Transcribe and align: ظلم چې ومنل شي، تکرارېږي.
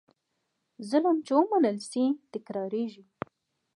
ظلم 0.89 1.17
چې 1.25 1.31
ومنل 1.37 1.77
شي، 1.89 2.05
تکرارېږي. 2.33 3.03